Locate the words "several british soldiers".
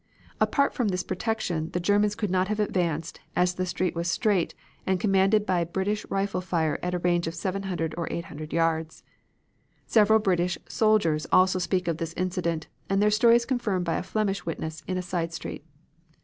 9.85-11.27